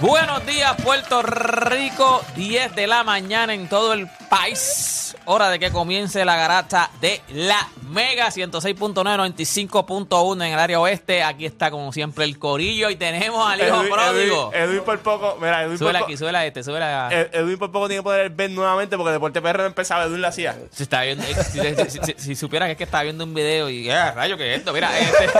[0.00, 2.24] Buenos días, Puerto Rico.
[2.36, 5.16] 10 de la mañana en todo el país.
[5.24, 11.22] Hora de que comience la garata de la Mega 106.9, 95.1 en el área oeste.
[11.22, 14.50] Aquí está, como siempre, el corillo y tenemos al hijo Edwin, pródigo.
[14.52, 17.08] Edwin, Edwin por poco, mira, Edwin por, Súbela po- aquí, súbela este, súbela.
[17.10, 20.04] Ed- Edwin por poco tiene que poder el Ben nuevamente porque Deporte PR no empezaba,
[20.04, 20.56] Edwin lo hacía.
[20.70, 21.60] Se está viendo, eh, si,
[21.90, 24.52] si- si- si supiera que es que estaba viendo un video y, eh, rayo, ¿qué
[24.54, 24.72] es esto?
[24.72, 25.26] Mira, este.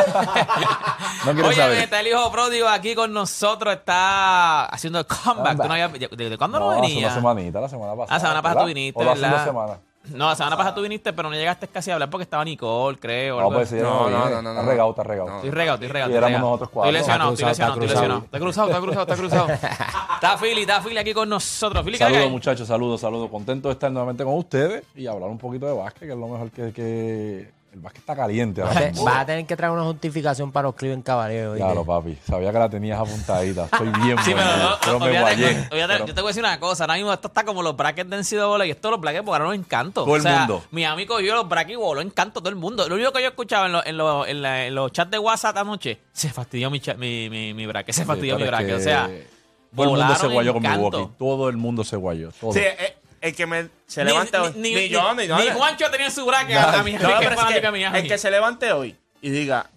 [1.25, 1.79] No quiero Oye, saber.
[1.79, 5.57] está el hijo pródigo aquí con nosotros, está haciendo el comeback.
[5.61, 7.07] ¿Tú no habías- ¿De, de cuándo no, venía?
[7.09, 8.17] una semanita, la semana pasada.
[8.17, 8.67] Ah, semana pasada tú.
[8.79, 9.79] Viniste, O semanas.
[10.15, 12.99] No, la semana pasada tú viniste, pero no llegaste casi a hablar porque estaba Nicole,
[12.99, 13.41] creo.
[13.41, 15.37] No, pues sí, No, no, no, no, no, Está regado, está regado.
[15.37, 16.13] Estoy regado, estoy regado.
[16.13, 16.91] Y éramos nosotros cuatro.
[16.91, 18.25] Estoy lesionado, estoy Está lesionado, estoy cruzado, lesionado.
[18.25, 19.99] Está cruzado, está cruzado, está cruzado.
[20.19, 21.85] Está Philly, está Philly aquí con nosotros.
[21.85, 23.31] Philly, ¿qué Saludos, muchachos, saludos, saludos.
[23.31, 26.29] Contento de estar nuevamente con ustedes y hablar un poquito de básquet, que es lo
[26.29, 27.53] mejor que.
[27.79, 28.61] El básquet está caliente.
[28.61, 28.77] Vas
[29.17, 31.47] a tener que traer una justificación para los Cleveland Cavaliers.
[31.51, 31.65] ¿oíste?
[31.65, 32.19] Claro, papi.
[32.29, 33.65] Sabía que la tenías apuntadita.
[33.67, 35.67] Estoy bien Sí, pero, bueno, no, pero me guayé.
[35.71, 38.11] Pero- yo te voy a decir una cosa, ahora mismo esto está como los brackets
[38.11, 40.03] de NCAA y esto los brackets porque ahora no encanto.
[40.05, 40.65] Todo el o sea, mundo.
[40.73, 42.89] Mi amigo yo los brackets y voló encanto todo el mundo.
[42.89, 45.19] Lo único que yo escuchaba en, los- en, los- en la- en los chats de
[45.21, 48.75] WhatsApp anoche, se fastidió mi, cha- mi, mi, mi bracket, se fastidió Sí, mi bracket.
[48.75, 50.91] O sea, Todo el mundo volaron se guayó con encanto.
[50.91, 51.15] Milwaukee.
[51.17, 52.31] Todo el mundo se guayó.
[52.41, 52.53] Todo.
[52.53, 54.53] Sí, eh, el que me, se Ni- levante hoy.
[54.57, 55.37] ni, Ni, ni, yo, ni, yo.
[55.39, 57.29] ni Juancho tenía en su bracket a, a mi No, es
[57.61, 57.99] que Miami.
[57.99, 59.69] el que se levante hoy y diga,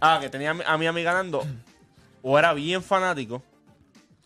[0.00, 1.44] ah, que tenía a mi- mi amiga ganando,
[2.22, 3.42] o era bien fanático,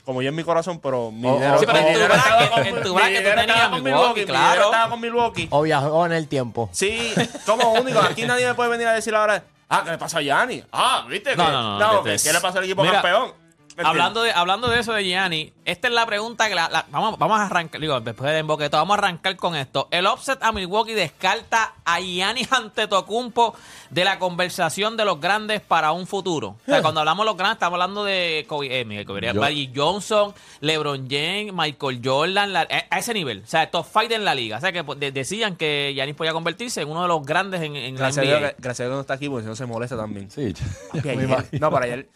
[0.05, 2.15] como yo en mi corazón, pero mi Oh, dinero, sí, pero mi en tu dinero
[2.15, 4.47] bracket- con- en tu mi bracket tenías estaba con Milwaukee, mi claro.
[4.51, 5.47] dinero estaba con Milwaukee.
[5.51, 6.71] O viajó en el tiempo.
[6.73, 7.13] Sí,
[7.47, 8.05] somos únicos.
[8.05, 10.65] Aquí nadie me puede venir a decir ahora, ah, ¿qué le pasó a Yanni?
[10.73, 11.37] Ah, ¿viste?
[11.37, 12.23] No, que- no, no, ¿qué, vete.
[12.25, 13.33] ¿qué le pasó al equipo Mira, campeón?
[13.77, 16.85] ¿Me Hablando de, hablando de eso de Gianni, esta es la pregunta que la, la-
[16.91, 19.89] vamos, vamos a arrancar, digo, después de emboqueto, vamos a arrancar con esto.
[19.91, 23.55] El offset a Milwaukee descarta a Gianni Antetokounmpo
[23.91, 26.49] de la conversación de los grandes para un futuro.
[26.49, 29.41] O sea, cuando hablamos de los grandes, estamos hablando de Kobe, eh, Miguel Kobe, Yo-
[29.41, 33.43] Magic Johnson, LeBron James, Michael Jordan, la- eh, a ese nivel.
[33.43, 34.59] O sea, top fight en la liga.
[34.59, 37.63] O sea, que pues, de- decían que Giannis podía convertirse en uno de los grandes
[37.63, 38.39] en, en la Gracias a, NBA.
[38.39, 40.31] Dios, que- gracias a Dios que no está aquí porque si no se molesta también.
[40.31, 40.53] Sí,
[40.93, 41.59] Papi, me ayer- imagino.
[41.67, 42.09] no, para ayer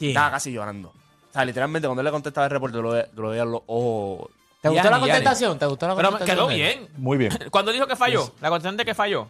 [0.00, 0.10] ¿Quién?
[0.10, 0.88] estaba casi llorando.
[0.88, 3.62] O sea, literalmente cuando él le contestaba el reporte, lo, ve- lo veía en los
[3.68, 4.30] ojos.
[4.60, 5.58] ¿Te gustó la contestación?
[5.60, 6.48] ¿Te gustó la Pero contestación?
[6.48, 6.78] quedó de él?
[6.80, 6.88] bien.
[6.96, 7.38] Muy bien.
[7.52, 9.28] Cuando dijo que falló, la contestante que falló.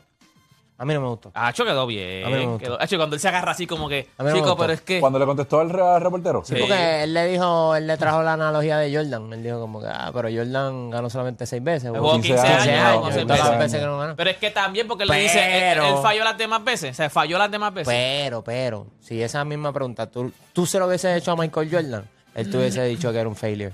[0.80, 1.30] A mí no me gustó.
[1.34, 2.24] Acho quedó bien.
[2.24, 2.78] A mí no me gustó.
[2.78, 4.56] quedó- cuando él se agarra así como que, A mí no me chico, gustó.
[4.62, 4.98] pero es que...
[4.98, 6.42] Cuando le contestó al, re- al reportero.
[6.42, 6.54] Sí.
[6.58, 9.30] Porque él le dijo, él le trajo la analogía de Jordan.
[9.34, 11.90] Él dijo como que, ah, pero Jordan ganó solamente seis veces.
[11.90, 13.58] Jugó 15 15 años, años, jugó y seis todas las veces.
[13.64, 14.16] veces que no ganó.
[14.16, 16.90] Pero es que también porque él le dice, él, Pero- él falló las demás veces.
[16.92, 17.92] O sea, falló las demás veces.
[17.94, 22.08] Pero, pero, si esa misma pregunta tú, tú se lo hubieses hecho a Michael Jordan,
[22.34, 23.72] él te hubiese dicho que era un failure.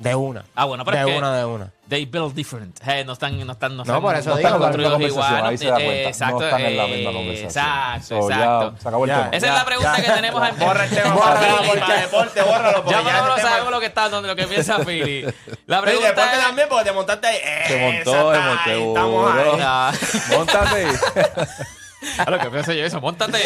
[0.00, 0.44] De una.
[0.54, 1.70] Ah, bueno, pero de es que- una, de una.
[1.90, 2.80] They build different.
[2.86, 5.46] Eh, no están, no están, no No, están, por eso No digo, están construidos igual.
[5.46, 6.08] ahí se da Eh, cuenta.
[6.08, 6.38] Exacto.
[6.38, 7.48] no están en la eh, misma conversación.
[7.48, 8.74] Exacto, So, ya exacto.
[8.80, 9.16] se acabó el Ya.
[9.24, 9.36] tema.
[9.36, 11.86] Esa es la pregunta que tenemos en Borra el tema Borra para el Philly, tema.
[11.86, 12.84] para deporte, bórralo.
[12.84, 14.78] porque Ya más o el menos tema- sabemos lo que está, donde lo que piensa
[14.86, 15.22] Philly.
[15.66, 16.40] La Sí, pregunta deporte es...
[16.40, 17.38] también porque te montaste ahí.
[17.66, 19.60] Se montó, ahí, Estamos ahí.
[19.60, 19.92] Ah,
[20.30, 20.86] Móntate.
[22.18, 23.38] A lo que pienso yo eso, montate,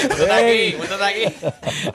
[0.79, 1.35] montate aquí.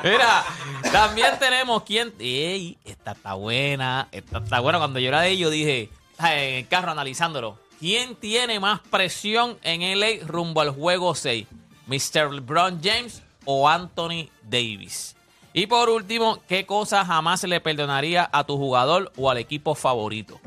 [0.03, 0.43] Mira,
[0.91, 2.13] también tenemos quien.
[2.19, 2.77] ¡Ey!
[2.83, 4.77] Esta está buena, esta está buena.
[4.77, 5.89] Cuando yo era de ellos dije,
[6.19, 11.47] en el carro analizándolo, ¿quién tiene más presión en LA rumbo al juego 6?
[11.87, 12.33] ¿Mr.
[12.33, 15.15] LeBron James o Anthony Davis?
[15.53, 19.75] Y por último, ¿qué cosa jamás se le perdonaría a tu jugador o al equipo
[19.75, 20.39] favorito?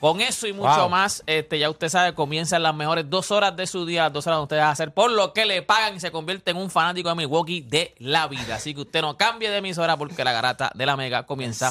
[0.00, 0.88] Con eso y mucho Wow.
[0.88, 4.26] más, este, ya usted sabe, comienzan las mejores dos horas de su día, las dos
[4.26, 6.70] horas ustedes van a hacer por lo que le pagan y se convierte en un
[6.70, 8.54] fanático de Milwaukee de la vida.
[8.56, 11.70] Así que usted no cambie de emisora porque la garata de la mega comienza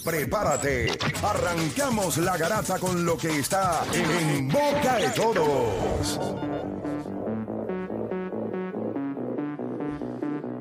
[0.03, 0.97] Prepárate.
[1.23, 6.19] Arrancamos la garata con lo que está en boca de todos.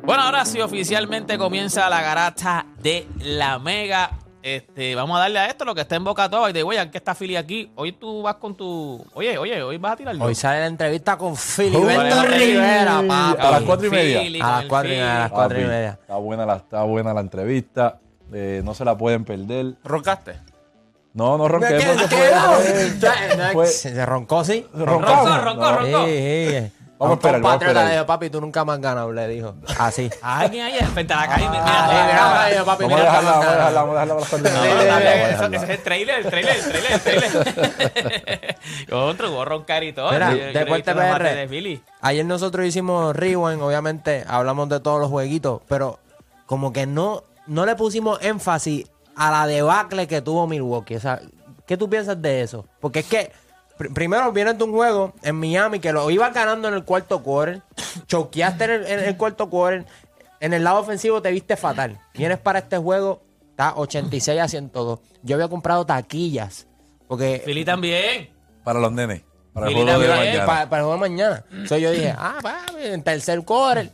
[0.03, 4.11] Bueno, ahora sí, oficialmente comienza la garata de la mega.
[4.43, 6.51] Este, vamos a darle a esto lo que está en boca toda.
[6.51, 7.71] Y de oye, ¿qué está Philly aquí?
[7.77, 9.05] Hoy tú vas con tu.
[9.15, 10.25] Oye, oye, hoy vas a tirarlo.
[10.25, 11.69] Hoy sale la entrevista con Uy.
[11.69, 13.31] Rivera, papá.
[13.49, 14.21] A las cuatro y media.
[14.21, 15.35] Philly, A las cuatro y media, a las Philly.
[15.35, 15.99] cuatro y media.
[16.01, 17.99] Está buena la, está buena la entrevista.
[18.33, 19.75] Eh, no se la pueden perder.
[19.85, 20.37] ¿Roncaste?
[21.13, 24.67] No, no ronqué ¿Qué- porque qué- fue- qué- fue- Se se roncó, sí.
[24.73, 25.07] Roncó,
[25.39, 25.79] roncó, No.
[25.79, 26.05] roncó.
[26.07, 26.73] Sí, sí.
[27.01, 27.87] Vamos a esperar, vamos a esperar.
[27.87, 29.55] le dijo, papi, tú nunca me has ganado, le dijo.
[29.79, 30.11] Así.
[30.21, 31.49] Alguien ahí frente a la calle.
[31.49, 33.57] Mira, Ah, mira, mira, mira, mira, papi, Vamos a mira, dejarla, vamos a mira.
[33.57, 36.93] dejarla, vamos a dejarla para las a ese es el trailer, el trailer, el trailer,
[36.93, 38.57] el trailer.
[38.91, 40.13] Contra, hubo roncar y todo.
[40.13, 41.81] Mira, después te PR.
[42.03, 45.99] Ayer nosotros hicimos rewind, obviamente, hablamos de todos los jueguitos, pero
[46.45, 48.87] como que no, no le pusimos énfasis
[49.17, 50.95] a la debacle que tuvo Milwaukee.
[50.97, 51.21] O sea,
[51.67, 52.67] ¿qué tú piensas de eso?
[52.81, 53.33] Porque es que
[53.79, 57.23] pr- primero vienes de un juego en Miami que lo ibas ganando en el cuarto
[57.23, 57.63] quarter,
[58.07, 59.85] choqueaste en el, en el cuarto quarter,
[60.39, 61.99] en el lado ofensivo te viste fatal.
[62.15, 65.01] Vienes para este juego, está 86 a 102.
[65.23, 66.67] Yo había comprado taquillas,
[67.09, 68.31] porque Philly también.
[68.65, 69.23] Para los nenes.
[69.53, 70.11] Para el juego de también.
[70.31, 70.47] mañana.
[70.47, 71.45] para, para el juego de mañana.
[71.51, 73.91] Entonces yo dije, ah, papi, en tercer quarter.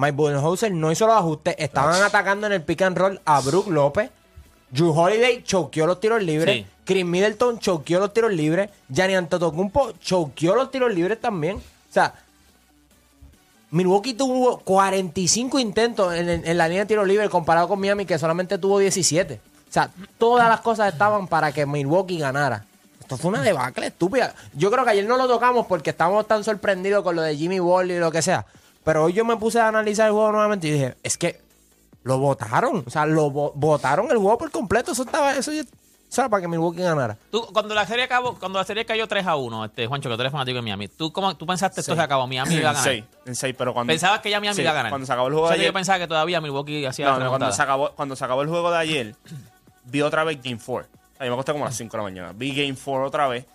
[0.00, 1.54] Mike Budenholzer no hizo los ajustes.
[1.58, 4.10] Estaban atacando en el pick and roll a Brook López.
[4.70, 6.54] Drew Holiday choqueó los tiros libres.
[6.56, 6.66] Sí.
[6.84, 8.70] Chris Middleton choqueó los tiros libres.
[8.88, 11.56] Gianni Antetokounmpo choqueó los tiros libres también.
[11.56, 12.14] O sea,
[13.70, 18.04] Milwaukee tuvo 45 intentos en, en- en la línea de tiro libre comparado con Miami
[18.04, 19.34] que solamente tuvo 17.
[19.68, 22.64] O sea, todas las cosas estaban para que Milwaukee ganara.
[23.00, 24.34] Esto fue una debacle estúpida.
[24.54, 27.60] Yo creo que ayer no lo tocamos porque estábamos tan sorprendidos con lo de Jimmy
[27.60, 28.44] Ball y lo que sea.
[28.90, 31.40] Pero hoy yo me puse a analizar el juego nuevamente y dije, es que
[32.02, 32.82] lo votaron.
[32.84, 34.90] O sea, lo vo- votaron el juego por completo.
[34.90, 35.62] Eso estaba, eso ya-
[36.28, 37.16] para que Milwaukee ganara.
[37.30, 40.16] Tú, cuando la serie acabó, cuando la serie cayó 3 a 1, este, Juancho, que
[40.16, 42.26] tú eres fanático de Miami, ¿tú, cómo, tú pensaste esto se acabó?
[42.26, 42.82] Miami iba a En ganar.
[42.82, 43.92] 6, en 6, pero cuando...
[43.92, 44.90] Pensabas que ya Miami Sí, iba a ganar.
[44.90, 45.70] Cuando se acabó el juego O sea, de que ayer...
[45.72, 48.48] Yo pensaba que todavía Milwaukee hacía No, no, cuando se, acabó, cuando se acabó el
[48.48, 49.14] juego de ayer,
[49.84, 50.90] vi otra vez Game 4.
[50.92, 52.32] O sea, yo me acosté como a las 5 de la mañana.
[52.34, 53.46] Vi Game 4 otra vez.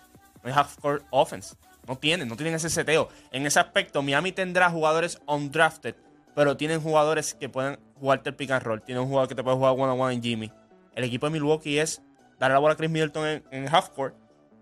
[0.42, 1.56] No hay half-court offense.
[1.86, 3.08] No tienen, no tienen ese seteo.
[3.30, 5.94] En ese aspecto, Miami tendrá jugadores undrafted,
[6.34, 8.82] pero tienen jugadores que pueden jugarte el pick and roll.
[8.82, 10.52] Tienen un jugador que te puede jugar one-on-one en Jimmy.
[10.94, 12.02] El equipo de Milwaukee es
[12.38, 14.14] darle la bola a Chris Middleton en, en half-court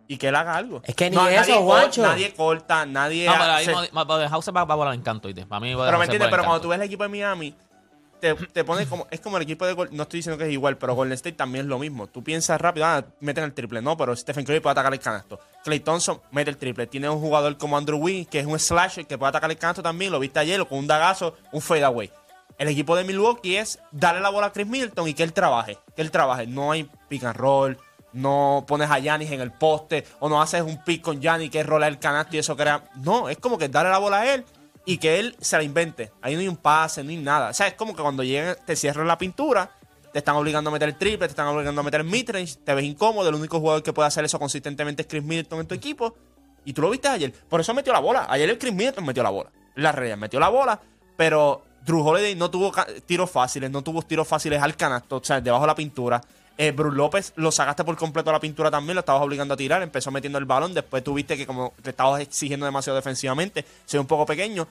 [0.06, 0.82] y que él haga algo.
[0.84, 2.02] Es que ni nadie eso, Juancho.
[2.02, 3.26] Nadie corta, nadie...
[3.26, 5.46] No, pero ahí House va, va a volar encanto, ¿oíste?
[5.46, 7.56] Para mí pero me entiendes, pero cuando tú ves el equipo de Miami,
[8.24, 9.06] te, te pone como.
[9.10, 11.66] Es como el equipo de No estoy diciendo que es igual, pero Golden State también
[11.66, 12.06] es lo mismo.
[12.06, 13.82] Tú piensas rápido, ah, meten el triple.
[13.82, 15.38] No, pero Stephen Curry puede atacar el canasto.
[15.62, 16.86] Clay Thompson mete el triple.
[16.86, 19.82] Tiene un jugador como Andrew Wiggins, que es un slasher, que puede atacar el canasto
[19.82, 20.10] también.
[20.10, 22.10] Lo viste ayer, con un dagazo, un fadeaway.
[22.56, 25.76] El equipo de Milwaukee es darle la bola a Chris Middleton y que él trabaje.
[25.94, 26.46] Que él trabaje.
[26.46, 27.76] No hay pick and roll.
[28.14, 30.06] No pones a Yanis en el poste.
[30.20, 32.84] O no haces un pick con Yanis que es rolar el canasto y eso crea.
[32.96, 34.44] No, es como que darle la bola a él
[34.84, 36.12] y que él se la invente.
[36.20, 37.50] Ahí no hay un pase, ni nada.
[37.50, 39.70] O sea, es como que cuando lleguen, te cierran la pintura,
[40.12, 42.74] te están obligando a meter el triple, te están obligando a meter el midrange, te
[42.74, 43.28] ves incómodo.
[43.28, 46.14] El único jugador que puede hacer eso consistentemente es Chris Middleton en tu equipo.
[46.64, 47.32] Y tú lo viste ayer.
[47.32, 48.26] Por eso metió la bola.
[48.28, 49.50] Ayer el Chris Middleton metió la bola.
[49.76, 50.80] La realidad, metió la bola,
[51.16, 52.72] pero Drew Holiday no tuvo
[53.06, 56.20] tiros fáciles, no tuvo tiros fáciles al canasto, o sea, debajo de la pintura.
[56.56, 59.56] Eh, Bruce López lo sacaste por completo a la pintura también, lo estabas obligando a
[59.56, 63.98] tirar, empezó metiendo el balón, después tuviste que como te estabas exigiendo demasiado defensivamente, se
[63.98, 64.66] un poco pequeño.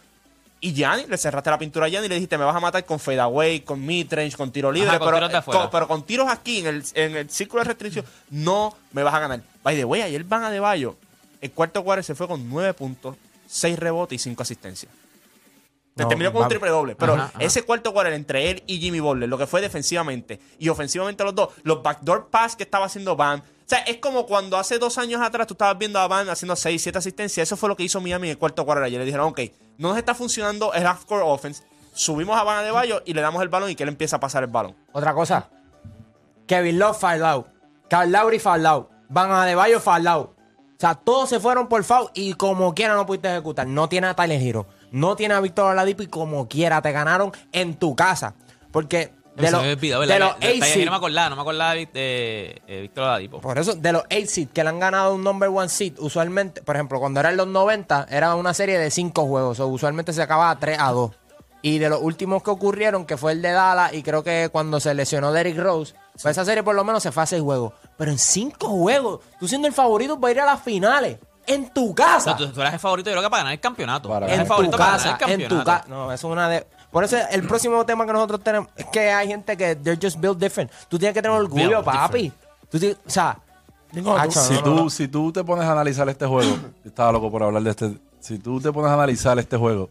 [0.62, 2.86] Y Gianni, le cerraste la pintura a Gianni y le dijiste, me vas a matar
[2.86, 5.60] con fadeaway, con midrange, con tiro libre, Ajá, con pero, tiros de afuera.
[5.64, 9.14] con- pero con tiros aquí en el, en el círculo de restricción no me vas
[9.14, 9.42] a ganar.
[9.62, 10.96] By the way, ayer Van Adebayo,
[11.42, 14.90] el cuarto cuadro se fue con 9 puntos, 6 rebotes y 5 asistencias.
[15.96, 16.96] Te No, terminó con un triple doble.
[16.96, 17.40] Pero Ajá, ajá.
[17.40, 21.36] ese cuarto cuarto entre él y Jimmy Butler, lo que fue defensivamente y ofensivamente los
[21.36, 23.40] dos, los backdoor pass que estaba haciendo Bam.
[23.42, 26.56] O sea, es como cuando hace dos años atrás tú estabas viendo a Bam haciendo
[26.56, 27.48] 6, 7 asistencias.
[27.48, 29.00] Eso fue lo que hizo Miami en el cuarto cuarto ayer.
[29.00, 29.40] Le dijeron, ok,
[29.78, 31.64] no nos está funcionando el half-court offense.
[31.94, 34.20] Subimos a Van de Bayo y le damos el balón y que él empieza a
[34.20, 34.76] pasar el balón.
[34.94, 35.50] Otra cosa.
[36.48, 37.48] Kevin Love foul out.
[37.90, 38.90] Carl Lowry foul out.
[39.10, 40.30] Van Adebayo foul out.
[40.32, 43.68] O sea, todos se fueron por foul y como quiera no pudiste ejecutar.
[43.68, 44.66] No tiene a Tyler Hero.
[44.94, 48.36] No tiene a Víctor Oladipo y como quiera te ganaron en tu casa.
[48.72, 50.54] Porque de los, olvidó, de los de-
[50.86, 53.42] No me acordaba, no me acordaba de, de- de Víctor Oladipo.
[53.42, 56.62] Por eso, de los 8 seed que le han ganado un number one seed, usualmente,
[56.62, 59.60] por ejemplo, cuando eran los 90, era una serie de 5 juegos.
[59.60, 61.12] O usualmente se acababa 3 a 2.
[61.64, 64.80] Y de los últimos que ocurrieron, que fue el de Dallas, y creo que cuando
[64.80, 67.74] se lesionó Derrick Rose, pues esa serie por lo menos se fue a 6 juegos.
[67.98, 71.94] Pero en 5 juegos, tú siendo el favorito para ir a las finales, en tu
[71.94, 72.36] casa.
[72.36, 74.10] Tú, tú eres el favorito, yo creo que para ganar el campeonato.
[74.10, 75.82] Para en el tu favorito para casa, ganar el en tu campeonato.
[75.84, 75.86] casa.
[75.90, 76.68] No, eso es una de.
[76.92, 80.20] Por eso el próximo tema que nosotros tenemos es que hay gente que they're just
[80.20, 80.72] built different.
[80.90, 82.32] Tú tienes que tener orgullo, Built papi.
[82.70, 83.38] Tú tienes- o sea,
[83.92, 84.90] Si no, no, tú, no.
[84.90, 86.52] si tú te pones a analizar este juego,
[86.84, 87.98] yo estaba loco por hablar de este.
[88.20, 89.90] Si tú te pones a analizar este juego,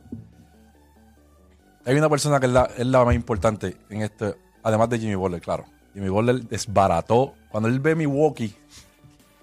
[1.84, 5.14] hay una persona que es la, es la más importante en este, además de Jimmy
[5.16, 5.64] Butler, claro.
[5.94, 7.34] Jimmy Butler desbarató.
[7.50, 8.54] Cuando él ve Milwaukee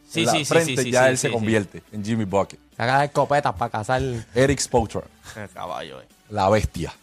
[0.09, 2.03] Sí, en la sí, sí, frente, sí, sí, ya sí, él se sí, convierte en
[2.03, 2.59] Jimmy Bucket.
[2.75, 4.01] saca de escopetas para cazar.
[4.33, 5.03] Eric Spoelstra,
[5.35, 6.05] El caballo, eh.
[6.29, 6.93] la bestia.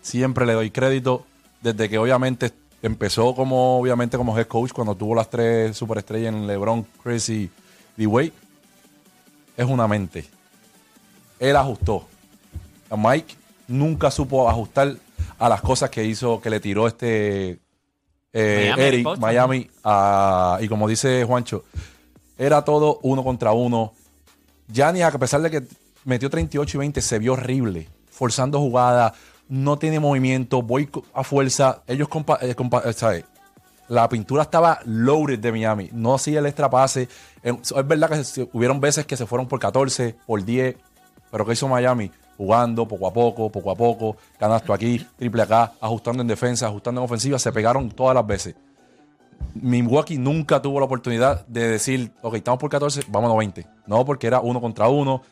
[0.00, 1.26] Siempre le doy crédito
[1.60, 2.52] desde que obviamente
[2.82, 7.50] empezó como obviamente como head coach cuando tuvo las tres superestrellas en LeBron, Chris y
[7.96, 8.32] D-Wade.
[9.56, 10.24] Es una mente.
[11.38, 12.06] Él ajustó.
[12.90, 13.34] A Mike
[13.66, 14.94] nunca supo ajustar
[15.38, 17.58] a las cosas que hizo, que le tiró este
[18.32, 19.18] eh, Miami, Eric.
[19.18, 19.70] Miami.
[19.84, 21.64] a- y como dice Juancho,
[22.38, 23.92] era todo uno contra uno.
[24.72, 25.62] Giannis, a pesar de que
[26.04, 29.12] metió 38 y 20, se vio horrible, forzando jugadas,
[29.48, 31.82] no tiene movimiento, voy a fuerza.
[31.86, 32.08] Ellos,
[32.40, 32.54] eh,
[32.84, 33.24] eh, ¿sabes?
[33.88, 37.08] La pintura estaba loaded de Miami, no hacía el extra pase.
[37.42, 40.76] Es verdad que se- hubieron veces que se fueron por 14, por 10,
[41.30, 42.10] pero ¿qué hizo Miami?
[42.36, 47.00] Jugando poco a poco, poco a poco, canasto aquí, triple acá, ajustando en defensa, ajustando
[47.00, 48.54] en ofensiva, se pegaron todas las veces.
[49.54, 53.66] Milwaukee nunca tuvo la oportunidad de decir, ok, estamos por 14, vámonos 20.
[53.86, 55.22] No, porque era uno contra uno.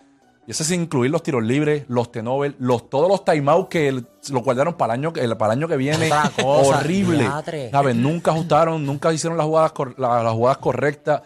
[0.46, 4.42] Y eso sin incluir los tiros libres, los tenover, los, todos los timeouts que los
[4.44, 6.08] guardaron para el año, que- para el año que viene.
[6.44, 7.26] Horrible.
[7.70, 7.96] ¿Sabes?
[7.96, 11.22] Nunca ajustaron, nunca hicieron las jugadas, jugadas correctas.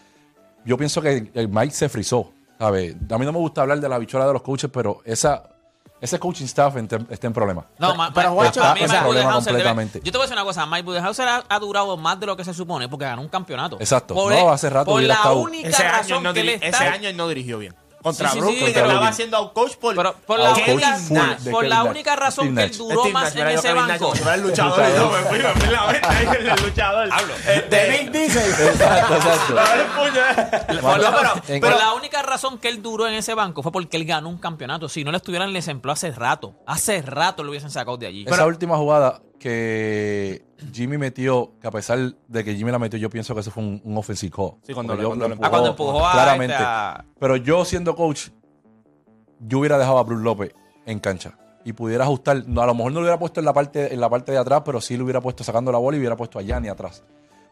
[0.64, 2.32] Yo pienso que el Mike se frizó.
[2.58, 2.94] ¿sabes?
[3.10, 5.44] A mí no me gusta hablar de la bichuela de los coaches, pero esa,
[6.00, 6.74] ese coaching staff
[7.10, 7.66] está en problemas.
[7.78, 10.00] No, Pero- pero, Juancho, mí problema Budenholzer debe- completamente.
[10.02, 12.36] yo te voy a decir una cosa, Mike Budenholzer ha, ha durado más de lo
[12.36, 13.76] que se supone porque ganó un campeonato.
[13.80, 14.14] Exacto.
[14.14, 16.66] Por, No, hace rato por hubiera la estado- única Ese razón no que él está...
[16.68, 17.74] ese año él no dirigió bien.
[18.02, 20.58] Contra Sí, sí, sí, contra que estaba haciendo out coach por, Pero por la, Out
[20.68, 23.72] única, por la única razón Steve que él duró Steve más Nash, en yo ese
[23.74, 24.12] banco.
[24.14, 24.96] si fuera el luchador.
[24.96, 27.08] yo me fui, me fui la mente ahí el luchador.
[27.46, 28.50] Este, De Nick Diesel.
[28.68, 29.54] Exacto, exacto.
[30.74, 34.28] la, Pero- la única razón que él duró en ese banco fue porque él ganó
[34.28, 34.88] un campeonato.
[34.88, 36.54] Si no le estuvieran, les empleó hace rato.
[36.66, 38.24] Hace rato lo hubiesen sacado de allí.
[38.26, 43.10] Esa última jugada que Jimmy metió, que a pesar de que Jimmy la metió, yo
[43.10, 44.52] pienso que eso fue un, un offensive call.
[44.62, 46.52] Sí, cuando yo cuando lo le Ah, cuando empujó a claramente.
[46.54, 48.28] este, a- Pero yo siendo coach,
[49.40, 50.54] yo hubiera dejado a Bruce López
[50.86, 52.44] en cancha y pudiera ajustar.
[52.46, 54.38] No, a lo mejor no lo hubiera puesto en la parte en la parte de
[54.38, 57.02] atrás, pero sí lo hubiera puesto sacando la bola y hubiera puesto a Yanni atrás.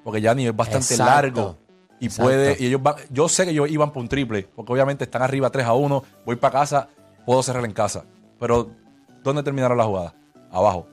[0.05, 1.05] Porque Yanni es bastante Exacto.
[1.41, 1.57] largo
[1.99, 2.25] y Exacto.
[2.25, 2.57] puede.
[2.63, 5.51] Y ellos van- yo sé que ellos iban por un triple, porque obviamente están arriba
[5.51, 6.03] 3 a 1.
[6.25, 6.89] Voy para casa,
[7.27, 8.05] puedo cerrar en casa.
[8.39, 8.71] Pero,
[9.25, 10.15] ¿dónde terminaron la jugada?
[10.51, 10.87] Abajo.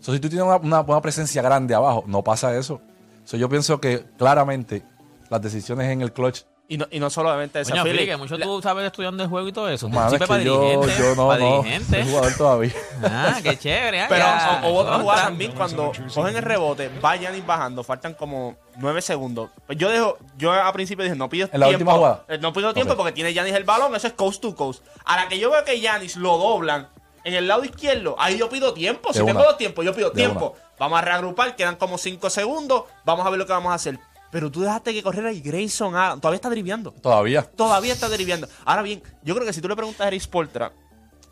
[0.00, 2.80] So, si tú tienes una, una buena presencia grande abajo, no pasa eso.
[3.24, 4.82] So, yo pienso que claramente
[5.28, 8.38] las decisiones en el clutch Y no, y no solamente esa Coño, Philly, que mucho
[8.38, 9.88] tú sabes estudiando el juego y todo eso.
[9.88, 12.02] Mano, es que yo, yo no, para no, dirigente.
[12.02, 12.72] soy jugador todavía.
[13.02, 14.00] Ah, qué chévere.
[14.02, 18.14] ah, Pero o- hubo otra jugada también cuando cogen el rebote, va Giannis bajando, faltan
[18.14, 19.50] como nueve segundos.
[19.66, 21.78] Pues yo dejo, yo a principio dije, no pido ¿En la tiempo.
[21.84, 22.24] última jugada?
[22.28, 24.82] eh, No pido tiempo porque tiene Giannis el balón, eso es coast to coast.
[25.04, 26.88] A la que yo veo que Giannis lo doblan
[27.24, 29.08] en el lado izquierdo, ahí yo pido tiempo.
[29.08, 29.32] De si una.
[29.32, 30.56] tengo dos tiempos, yo pido De tiempo.
[30.78, 33.98] Vamos a reagrupar, quedan como cinco segundos, vamos a ver lo que vamos a hacer.
[34.30, 36.92] Pero tú dejaste que corriera y Grayson Adams, todavía está driviando.
[36.92, 37.42] Todavía.
[37.42, 38.48] Todavía está deriviando.
[38.64, 40.72] Ahora bien, yo creo que si tú le preguntas a Eric Spoltra,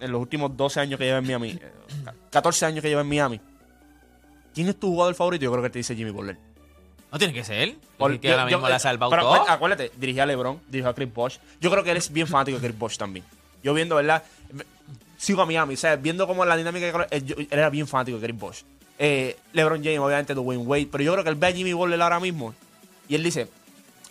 [0.00, 1.72] en los últimos 12 años que lleva en Miami, eh,
[2.30, 3.40] 14 años que lleva en Miami,
[4.54, 5.44] ¿quién es tu jugador favorito?
[5.44, 6.36] Yo creo que te dice Jimmy Butler.
[7.10, 7.76] No tiene que ser.
[7.96, 9.32] Por- que ahora yo- mismo yo- le ha salvado pero todo.
[9.34, 11.38] acuérdate, acuérdate, dirigió a LeBron, dirigió a Chris Bosh.
[11.60, 13.24] Yo creo que él es bien fanático de Chris Bosh también.
[13.62, 14.22] Yo viendo, ¿verdad?
[15.18, 18.18] Sigo a Miami, o sea, viendo cómo la dinámica que él, él era bien fanático
[18.18, 18.62] de Chris Bosh.
[18.98, 22.00] Eh, LeBron James, obviamente, Dwayne Wade, pero yo creo que él ve a Jimmy Butler
[22.00, 22.54] ahora mismo
[23.08, 23.48] y él dice,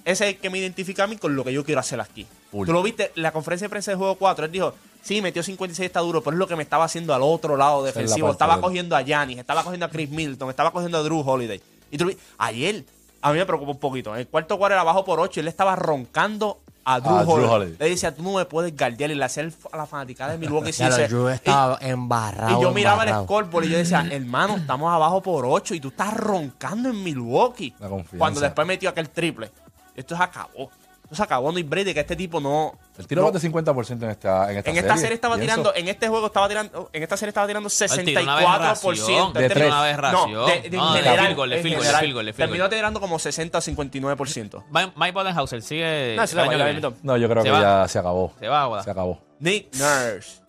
[0.06, 2.28] ese es el que me identifica a mí con lo que yo quiero hacer aquí.
[2.52, 4.74] Tú lo viste en la conferencia de prensa de Juego 4, él dijo,
[5.08, 7.80] Sí, metió 56, está duro, pero es lo que me estaba haciendo al otro lado
[7.88, 8.30] Esa es la defensivo.
[8.32, 11.62] Estaba cogiendo a Giannis, estaba cogiendo a Chris Middleton, estaba cogiendo a Drew Holiday.
[11.92, 12.84] Y tú- ayer,
[13.22, 14.14] a mí me preocupó un poquito.
[14.14, 16.60] En el cuarto cuarto era abajo por 8 y él estaba roncando
[16.90, 17.50] a Drew, A Drew Holiday.
[17.56, 17.76] Holiday.
[17.80, 19.12] Le decía, tú no me puedes guardiar.
[19.12, 20.72] Y le hacía a la fanaticada de Milwaukee.
[20.80, 22.60] lo dice- Drew y- estaba embarrado.
[22.60, 25.90] y yo miraba el scoreboard y yo decía, hermano, estamos abajo por 8 y tú
[25.90, 27.74] estás roncando en Milwaukee.
[27.80, 28.18] La confianza.
[28.18, 29.52] Cuando después metió aquel triple.
[29.96, 30.70] Esto se acabó.
[31.12, 31.52] Se acabó.
[31.52, 32.78] No hay break de que este tipo no.
[32.98, 34.80] El tiro no- más de 50% en esta, en esta en serie.
[34.80, 38.06] esta serie estaba tirando, en este juego estaba tirando, en esta serie estaba tirando Él
[38.06, 38.38] tiró una 64%.
[38.38, 39.68] aberración, De tres.
[39.68, 40.34] una aberración.
[40.34, 42.02] No, de, de No, de general, field goal, de en field goal, de general.
[42.02, 44.64] field goal, de field Terminó tirando como 60 o 59%.
[44.96, 46.16] Mike Budenhauser sigue.
[46.18, 47.62] No, se la va, yo creo Se que va.
[47.84, 48.34] ya se acabó.
[48.40, 48.84] Se va.
[48.84, 49.20] Se acabó.
[49.40, 50.42] Nick Nurse.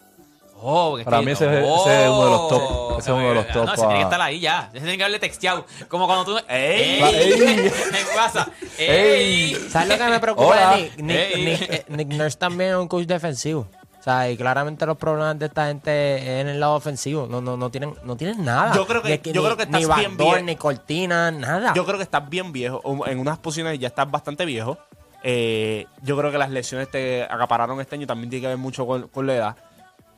[0.60, 2.98] Oh, porque es Para que- mí ese es- ese es uno de los top.
[2.98, 4.70] Ese es uno de los top No, ese tiene que estar ahí ya.
[4.72, 5.66] Ese tiene que haberle texteado.
[5.88, 6.38] Como cuando tú.
[6.48, 7.00] ¡Ey!
[7.02, 7.32] ¡Ey!
[7.72, 8.48] en WhatsApp.
[8.78, 9.54] ¡Ey!
[9.70, 10.76] ¿Sabes lo que me preocupa Hola.
[10.76, 10.98] de Nick?
[10.98, 11.36] Nick.
[11.36, 13.66] Nick- eh, Nick Nurse también es un coach defensivo.
[13.98, 17.26] O sea, y claramente los problemas de esta gente es en el lado ofensivo.
[17.28, 18.72] No, no, no tienen, no tienen nada.
[18.74, 20.46] Yo creo que- Ni- yo ni- creo que estás ni bien bien.
[20.46, 21.72] ni cortina, nada.
[21.74, 22.80] Yo creo que estás bien viejo.
[23.06, 24.78] En unas posiciones ya estás bastante viejo.
[25.24, 28.06] Eh, yo creo que las lesiones te acapararon este año.
[28.06, 29.56] También tiene que ver mucho con, con la edad.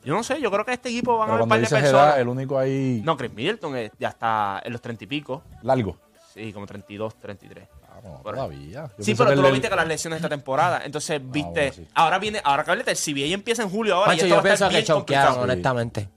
[0.04, 1.90] Yo no sé, yo creo que este equipo van a haber un par de personas.
[1.90, 5.42] edad, el único ahí No, Chris Middleton eh, ya está en los 30 y pico.
[5.62, 5.96] largo.
[6.32, 7.68] Sí, como 32, 33.
[7.90, 8.88] Ah, no, Por- todavía.
[8.96, 10.82] Yo Sí, pero tú lo viste con las lesiones esta temporada.
[10.84, 11.50] Entonces, viste.
[11.50, 11.86] bueno, sí.
[11.94, 14.06] Ahora viene, ahora que el CBA empieza en julio ahora.
[14.06, 15.42] Pancho, y esto yo va a pienso estar que bien choquearon, complicado.
[15.42, 16.08] honestamente.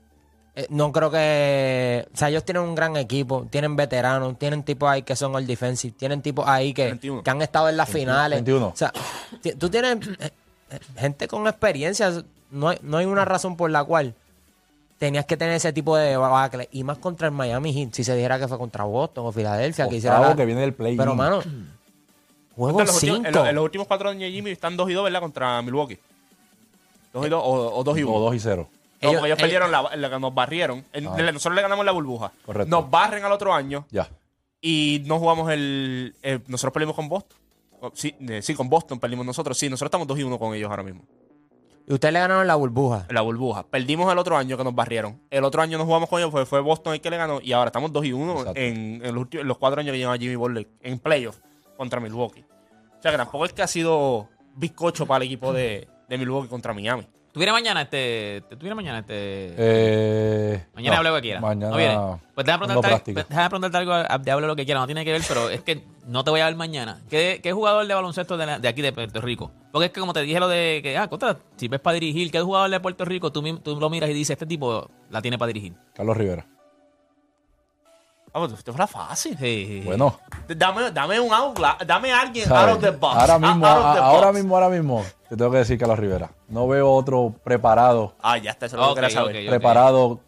[0.56, 2.08] Eh, no creo que.
[2.14, 5.48] O sea, ellos tienen un gran equipo, tienen veteranos, tienen tipos ahí que son all
[5.48, 7.24] defensive, tienen tipos ahí que, 21.
[7.24, 8.38] que han estado en las finales.
[8.38, 8.68] 21.
[8.68, 8.94] O sea,
[9.58, 10.30] tú tienes eh,
[10.70, 12.12] eh, gente con experiencia.
[12.54, 14.14] No hay, no hay una razón por la cual
[15.00, 16.70] tenías que tener ese tipo de debacle.
[16.72, 19.90] Y más contra el Miami Heat, si se dijera que fue contra Boston o Filadelfia.
[19.90, 20.96] Que hiciera la- que viene del play.
[20.96, 21.68] Pero, mano, En
[22.56, 23.28] juego los, últimos, 5.
[23.28, 25.20] en los- en los últimos cuatro años de Jimmy están 2 y 2, ¿verdad?
[25.20, 25.98] Contra Milwaukee.
[27.12, 28.14] 2 y 2 o, 2 y 1.
[28.14, 28.68] O 2 y 0.
[29.02, 30.86] No, Ellos- porque ellos ellos- perdieron la, que nos barrieron.
[30.94, 31.00] Ah.
[31.00, 32.32] Nosotros le ganamos la burbuja.
[32.46, 32.70] Correcto.
[32.70, 34.08] Nos barren al otro año Ya.
[34.62, 36.16] y no jugamos el.
[36.24, 37.38] eh, nosotros perdimos con Boston.
[37.82, 39.58] Oh, Sí, eh, sí, con Boston perdimos nosotros.
[39.58, 41.02] Sí, nosotros estamos 2 y 1 con ellos ahora mismo.
[41.88, 43.06] Y ustedes le ganaron la burbuja.
[43.10, 43.64] La burbuja.
[43.68, 45.20] Perdimos el otro año que nos barrieron.
[45.30, 47.40] El otro año no jugamos con ellos, fue, fue Boston el que le ganó.
[47.42, 48.60] Y ahora estamos 2 y 1 Exacto.
[48.60, 51.38] en, en los, últimos- en los cuatro años que lleva Jimmy Butler en playoff
[51.78, 52.46] contra Milwaukee.
[52.98, 56.48] O sea que tampoco es que ha sido bizcocho para el equipo de, de Milwaukee
[56.48, 57.06] contra Miami.
[57.34, 58.44] ¿Tú vienes mañana este.
[58.48, 59.16] ¿Tú vienes mañana este.
[59.58, 61.42] Eh, Mañana no, hable lo que quiera.
[61.42, 61.72] Mañana.
[61.72, 61.98] ¿No viene?
[62.36, 63.26] Pues déjame tengo preguntarte, práctica.
[63.28, 64.80] déjame preguntarte algo a- de hable lo que quiera.
[64.80, 67.02] No tiene que ver, pero es que no te voy a ver mañana.
[67.10, 69.52] ¿Qué, qué jugador de baloncesto de, la- de aquí de Puerto Rico?
[69.72, 72.30] Porque es que como te dije lo de que, ah, contra, si ves para dirigir,
[72.30, 75.20] ¿qué jugador de Puerto Rico tú, mismo- tú lo miras y dices, este tipo la
[75.20, 75.74] tiene para dirigir?
[75.96, 76.46] Carlos Rivera.
[78.32, 79.38] Vamos, esto fue fácil.
[79.38, 79.82] Sí, sí.
[79.86, 80.20] Bueno.
[80.48, 82.74] Dame, dame un outla, dame a alguien ¿sabes?
[82.74, 83.16] out of the box.
[83.16, 84.38] Ahora mismo, out of the a- ahora box.
[84.40, 86.30] mismo, ahora mismo, te tengo que decir Carlos Rivera.
[86.48, 89.50] No veo otro preparado, Ah, ya está, eso es lo Ok, que quería saber.
[89.50, 90.20] preparado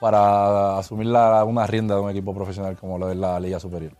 [0.00, 3.92] para asumir la- una rienda de un equipo profesional como lo es la Liga Superior.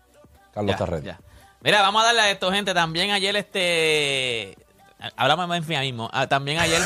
[0.55, 1.21] Carlos ya.
[1.61, 2.73] Mira, vamos a darle a esto, gente.
[2.73, 4.57] También ayer este...
[5.16, 6.09] Hablamos de Memphis mismo.
[6.12, 6.81] Ah, también ayer...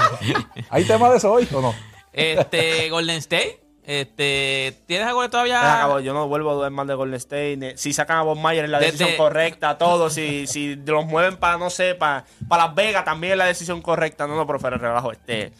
[0.70, 1.74] ¿Hay tema de eso hoy o no?
[2.12, 3.62] este Golden State.
[3.88, 5.88] Este, ¿Tienes algo que todavía...?
[6.02, 7.72] Yo no vuelvo a dudar más de Golden State.
[7.78, 10.10] Si sacan a Bob Mayer es la Desde- decisión correcta, todo.
[10.10, 13.80] Si, si los mueven para, no sé, para, para Las Vegas también es la decisión
[13.80, 14.26] correcta.
[14.26, 15.10] No, no, pero fuera relajo.
[15.12, 15.52] Este,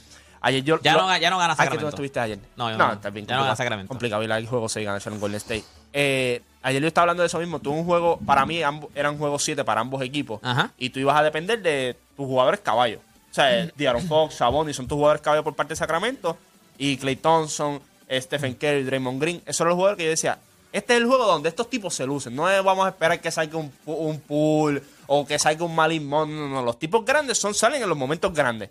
[0.42, 0.78] ayer yo.
[0.82, 1.82] Ya no, ya no gana Ah, que tú Sacramento.
[1.84, 2.38] no estuviste ayer.
[2.54, 2.92] No, yo no.
[2.92, 3.88] está bien Ya no gana Sacramento.
[3.88, 4.22] Complicado.
[4.22, 5.64] Y el juego 6 gana en Golden State.
[5.94, 7.60] Eh, ayer yo estaba hablando de eso mismo.
[7.60, 8.60] Tuvo un juego, para mí
[8.94, 10.38] eran juegos 7 para ambos equipos.
[10.42, 10.70] Ajá.
[10.76, 13.00] Y tú ibas a depender de tus jugadores caballos.
[13.30, 16.36] O sea, Diaron Fox, Sabonis son tus jugadores caballos por parte de Sacramento.
[16.80, 19.42] Y Clay Thompson, eh, Stephen Curry, Draymond Green.
[19.44, 20.38] Esos son los jugadores que yo decía.
[20.72, 22.34] Este es el juego donde estos tipos se lucen.
[22.34, 26.08] No vamos a esperar que salga un, un pool o que salga un Malin.
[26.08, 26.62] No, no.
[26.62, 28.70] Los tipos grandes son, salen en los momentos grandes.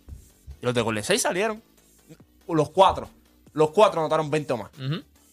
[0.62, 1.62] Y los de Golden State salieron.
[2.48, 3.10] Los cuatro.
[3.54, 4.72] Los cuatro anotaron 20 o más.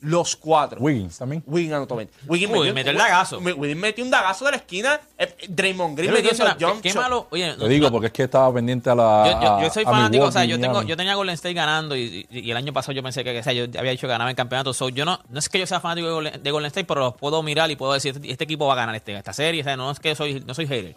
[0.05, 0.81] Los cuatro.
[0.81, 1.43] Wiggins también.
[1.47, 2.13] Wiggins anotó 20.
[2.27, 3.39] Wiggins Uy, metió el dagazo.
[3.39, 5.01] Wiggins metió un dagazo de la esquina.
[5.19, 7.27] Eh, Draymond Green metió qué- jump qué malo...
[7.31, 9.25] Oye, Te digo, porque es que estaba pendiente a la.
[9.27, 12.27] yo, yo- yo soy fanático, o sea, yo tengo, yo tenía Golden State ganando y,
[12.31, 14.29] y- y el año pasado yo pensé que, o sea, yo había dicho que ganaba
[14.31, 14.73] el campeonato.
[14.75, 17.01] So, yo no, no es que yo sea fanático de Golden, de Golden State, pero
[17.01, 19.63] los puedo mirar y puedo decir, este, este equipo va a ganar este, esta serie.
[19.63, 20.95] O sea, no es que soy, no soy hater.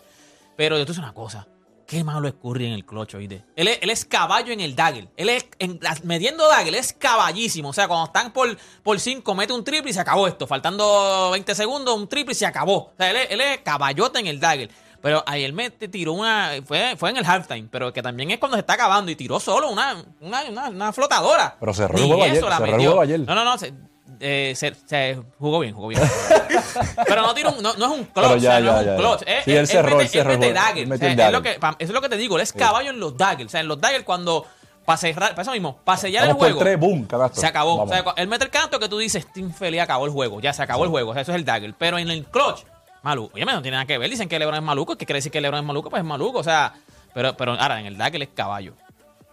[0.58, 1.48] Pero yo te digo una cosa.
[1.88, 3.14] Qué malo es Curry en el clutch.
[3.16, 5.08] Él es, él es caballo en el dagger.
[5.16, 7.70] Él es, en, mediendo dagger, es caballísimo.
[7.70, 10.48] O sea, cuando están por, por cinco, mete un triple y se acabó esto.
[10.48, 12.78] Faltando 20 segundos, un triple y se acabó.
[12.78, 14.70] O sea, él es, él es caballote en el dagger.
[15.02, 16.52] Pero ayer me tiró una.
[16.66, 19.40] Fue, fue en el halftime, pero que también es cuando se está acabando y tiró
[19.40, 21.56] solo una, una, una, una flotadora.
[21.58, 22.24] Pero cerró el juego
[23.02, 23.20] ayer.
[23.22, 23.58] No, no, no.
[23.58, 23.74] Se,
[24.20, 26.02] eh, se- se jugó bien, jugó bien.
[27.08, 28.28] pero no, tiró un- no, no es un clutch.
[28.30, 28.98] Ya, o sea, no ya, es ya, un ya.
[28.98, 29.20] clutch.
[29.46, 30.92] Sí, él cerró, mete- él cerró mete dagger.
[30.94, 32.36] O sea, es lo que, eso es lo que te digo.
[32.36, 33.48] Él es caballo en los daggers.
[33.48, 34.46] O sea, en los daggers cuando
[34.86, 36.60] para cerrar, para eso mismo, para sellar el Vamos juego.
[36.60, 37.42] tres, boom, canasto.
[37.42, 37.84] Se acabó.
[37.84, 40.40] O sea, cu- él mete el canto que tú dices, este infeliz acabó el juego.
[40.40, 41.12] Ya se acabó el juego.
[41.12, 41.74] O sea, eso es el dagger.
[41.78, 42.62] Pero en el clutch,
[43.04, 43.36] maluco.
[43.36, 44.10] Oye, no tiene nada que ver.
[44.10, 44.96] Dicen que LeBron es maluco.
[44.98, 45.90] ¿Qué quiere decir que LeBron es maluco?
[45.90, 46.40] Pues es maluco.
[46.40, 46.74] O sea,
[47.14, 48.74] pero, pero ahora en el dagger es caballo.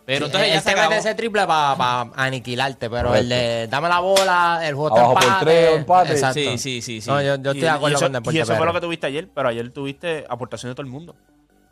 [0.07, 1.01] Pero entonces él ya se te mete acabó.
[1.01, 3.23] ese triple para aniquilarte, pero Correcto.
[3.23, 5.45] el de dame la bola, el juego Abajo está por empate.
[5.45, 6.12] tres, empate.
[6.12, 6.40] Exacto.
[6.40, 7.09] Sí, sí, sí, sí.
[7.11, 8.81] No, yo, yo estoy de acuerdo y eso, con Deporte y eso fue lo que
[8.83, 11.14] tuviste ayer, pero ayer tuviste aportación de todo el mundo.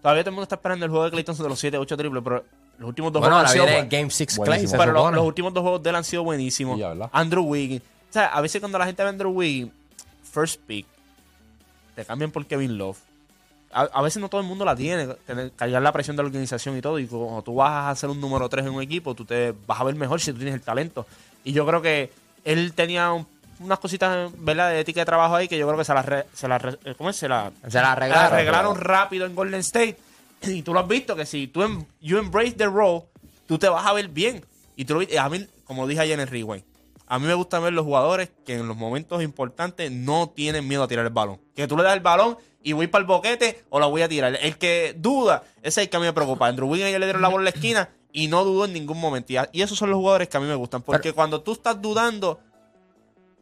[0.01, 1.97] Todavía todo el mundo está esperando el juego de Clay Thompson de los 7, 8
[1.97, 2.45] triples, pero
[2.79, 3.92] los últimos dos Bueno, juegos sido viene buenos.
[3.92, 4.73] Game 6 Buenísimo.
[4.73, 6.79] Clay, Pero los, últimos dos juegos de él han sido buenísimos.
[6.79, 6.85] Sí.
[7.12, 7.83] Andrew Wiggins.
[7.83, 9.71] O sea, a veces cuando la gente ve a Andrew Wiggins,
[10.23, 10.87] first pick,
[11.95, 12.99] te cambian por Kevin Love.
[13.72, 16.28] A, a veces no todo el mundo la tiene, tener, cargar la presión de la
[16.28, 16.98] organización y todo.
[16.98, 19.80] Y cuando tú vas a hacer un número 3 en un equipo, tú te vas
[19.80, 21.06] a ver mejor si tú tienes el talento.
[21.44, 22.11] Y yo creo que
[22.44, 23.26] él tenía un-
[23.61, 26.26] unas cositas, ¿verdad?, de ética de trabajo ahí que yo creo que se las, re-
[26.35, 27.16] se las eh, ¿cómo es?
[27.16, 28.32] Se las Se la arreglaron.
[28.35, 29.96] arreglaron rápido en Golden State.
[30.42, 33.02] Y tú lo has visto, que si tú em- you embrace the role,
[33.46, 34.44] tú te vas a ver bien.
[34.74, 36.64] Y tú lo a mí, como dije ayer en el Rewind,
[37.12, 40.83] a mí me gusta ver los jugadores que en los momentos importantes no tienen miedo
[40.83, 41.38] a tirar el balón.
[41.55, 44.09] Que tú le das el balón y voy para el boquete o la voy a
[44.09, 44.35] tirar.
[44.40, 46.46] El que duda, ese es el que a mí me preocupa.
[46.46, 48.98] Andrew Wiggins ayer le dieron la bola en la esquina y no dudó en ningún
[48.98, 49.31] momento.
[49.53, 50.81] Y, esos son los jugadores que a mí me gustan.
[50.81, 52.40] Porque cuando tú estás dudando,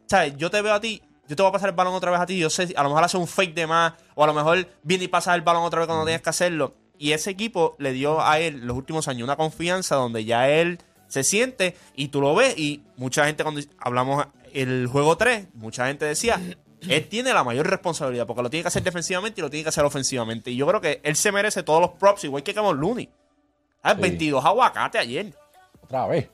[0.05, 0.35] ¿sabes?
[0.35, 2.25] Yo te veo a ti, yo te voy a pasar el balón otra vez a
[2.25, 2.37] ti.
[2.37, 5.05] Yo sé, a lo mejor hace un fake de más, o a lo mejor viene
[5.05, 6.73] y pasa el balón otra vez cuando tienes que hacerlo.
[6.97, 10.79] Y ese equipo le dio a él los últimos años una confianza donde ya él
[11.11, 12.57] se siente y tú lo ves.
[12.57, 16.39] Y mucha gente, cuando hablamos el juego 3, mucha gente decía.
[16.89, 19.69] Él tiene la mayor responsabilidad porque lo tiene que hacer defensivamente y lo tiene que
[19.69, 20.49] hacer ofensivamente.
[20.49, 23.07] Y yo creo que él se merece todos los props, igual que Kevin Looney.
[23.83, 23.97] ¿Sabes?
[23.97, 24.01] Sí.
[24.01, 25.31] 22 aguacate ayer.
[25.83, 26.27] Otra vez.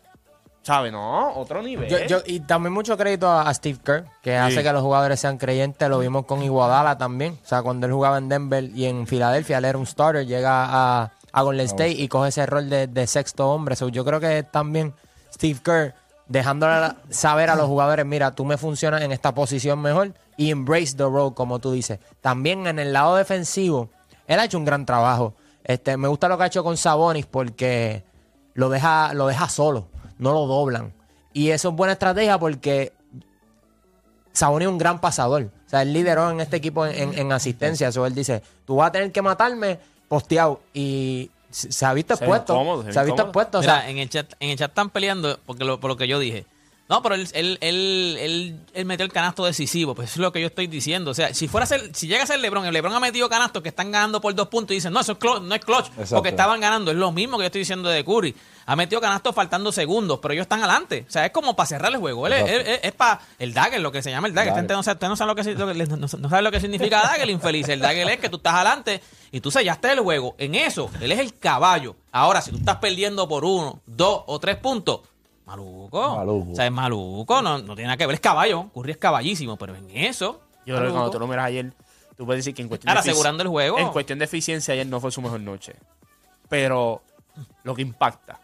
[0.61, 0.91] ¿Sabes?
[0.93, 1.89] No, otro nivel.
[1.89, 5.19] Yo- yo- y también mucho crédito a, a Steve Kerr, que hace que los jugadores
[5.19, 5.89] sean creyentes.
[5.89, 7.37] Lo vimos con Iguodala también.
[7.43, 10.65] O sea, cuando él jugaba en Denver y en Filadelfia, él era un starter, llega
[10.69, 13.75] a, a Golden State y coge ese rol de, de sexto hombre.
[13.75, 14.93] So, yo creo que también
[15.33, 15.93] Steve Kerr
[16.27, 20.95] dejándole saber a los jugadores, mira, tú me funcionas en esta posición mejor y embrace
[20.95, 21.99] the role, como tú dices.
[22.21, 23.89] También en el lado defensivo,
[24.27, 25.35] él ha hecho un gran trabajo.
[25.63, 28.03] Este, me gusta lo que ha hecho con Sabonis porque
[28.55, 30.91] lo deja, lo deja solo, no lo doblan.
[31.33, 32.93] Y eso es buena estrategia porque
[34.33, 35.43] Sabonis es un gran pasador.
[35.65, 37.87] O sea, él lideró en este equipo en, en- en asistencia.
[37.89, 40.61] Eso él dice, tú vas a tener que matarme posteado.
[40.73, 42.83] Y se ha visto expuesto.
[42.91, 43.59] se ha visto expuesto.
[43.59, 45.97] O Mira, sea, en el chat, en el chat están peleando porque lo, por lo
[45.97, 46.45] que yo dije.
[46.89, 50.31] No, pero él, él, él, él, él metió el canasto decisivo, pues eso es lo
[50.31, 51.11] que yo estoy diciendo.
[51.11, 53.27] O sea, si fuera a ser, si llega a ser LeBron, el LeBron ha metido
[53.27, 55.87] canastos que están ganando por dos puntos y dicen, no, eso es no es clutch,
[55.87, 56.15] Exacto.
[56.15, 56.91] porque estaban ganando.
[56.91, 58.33] Es lo mismo que yo estoy diciendo de Curry.
[58.69, 61.05] Ha metido canastos faltando segundos, pero ellos están adelante.
[61.07, 62.27] O sea, es como para cerrar el juego.
[62.27, 62.69] Él es, Exacto.
[62.71, 64.49] es- es para el dagger, lo que se llama el dagger.
[64.53, 64.61] Dagger.
[64.63, 67.01] Gente no usted no sabe lo que, lo que- no, no sabe lo que significa
[67.01, 67.69] dagger, infeliz.
[67.69, 69.01] El dagger es que tú estás adelante
[69.31, 70.35] y tú sellaste el juego.
[70.37, 71.95] En eso, él es el caballo.
[72.11, 74.99] Ahora, si tú estás perdiendo por uno, dos o tres puntos,
[75.45, 76.17] maluco.
[76.17, 76.51] Maluco.
[76.51, 78.15] O sea, es maluco, no, no tiene nada que ver.
[78.15, 80.41] Es caballo, Curry es caballísimo, pero en eso.
[80.65, 81.71] Yo creo que cuando tú lo miras ayer,
[82.17, 83.77] tú puedes decir que en cuestión Ahora, de asegurando el juego.
[83.79, 85.73] En cuestión de eficiencia, ayer no fue su mejor noche.
[86.49, 87.01] Pero
[87.63, 88.39] lo que impacta.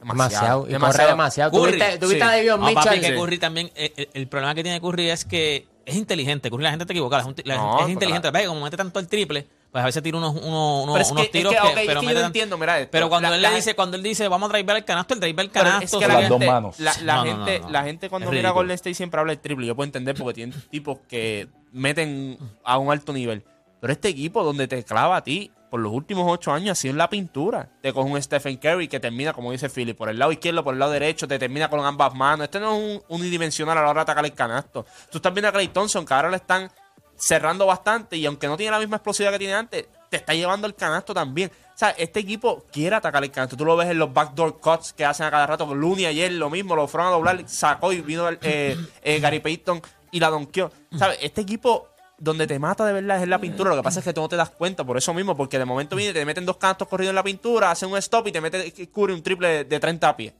[0.00, 0.66] Demasiado.
[0.68, 1.50] Y corre demasiado.
[1.50, 1.72] Curry.
[1.78, 2.30] Tuviste, tuviste Sí.
[2.30, 3.00] a Davion No, papi, Mitchell.
[3.00, 3.70] que Curry también.
[3.74, 6.50] eh, El, el problema que tiene Curry es que es inteligente.
[6.50, 7.16] Curry, la gente te equivoca.
[7.18, 8.30] La gente, No, es inteligente.
[8.46, 11.20] como mete tanto el triple, pues a veces tira unos, unos, unos, Pero es unos
[11.22, 11.58] que- es tiros que.
[11.80, 12.90] es pero que yo tan- entiendo, mira esto.
[12.92, 15.14] Pero cuando La- él la- le dice, cuando él dice, vamos a driver el canasto,
[15.14, 15.84] el driver el Pero canasto.
[15.98, 16.80] es que la Las gente, dos manos.
[16.80, 17.72] La, la No, no, gente, no, no.
[17.72, 18.52] la gente cuando Es mira a.
[18.52, 19.66] Golden State siempre habla del triple.
[19.66, 23.44] Yo puedo entender porque tienen tipos que meten a un alto nivel.
[23.80, 26.92] Pero este equipo donde te clava a ti por los últimos ocho años ha sido
[26.92, 27.68] en la pintura.
[27.82, 30.74] Te coge un Stephen Curry que termina, como dice Philly, por el lado izquierdo, por
[30.74, 32.44] el lado derecho, te termina con ambas manos.
[32.44, 34.86] Este no es un unidimensional a la hora de atacar el canasto.
[35.10, 36.70] Tú estás viendo a Clay Thompson, que ahora le están
[37.16, 40.66] cerrando bastante y aunque no tiene la misma explosividad que tiene antes, te está llevando
[40.66, 41.50] el canasto también.
[41.50, 43.56] O sea, este equipo quiere atacar el canasto.
[43.56, 45.74] Tú lo ves en los backdoor cuts que hacen a cada rato.
[45.74, 49.40] Looney ayer lo mismo, lo fueron a doblar, sacó y vino el, eh, eh, Gary
[49.40, 50.70] Payton y la donkeó.
[50.96, 51.18] ¿Sabes?
[51.20, 53.70] Este equipo donde te mata de verdad es en la pintura.
[53.70, 55.64] Lo que pasa es que tú no te das cuenta por eso mismo, porque de
[55.64, 58.40] momento viene te meten dos canastos corridos en la pintura, hacen un stop y te
[58.40, 60.34] mete Curry un triple de, de 30 pies.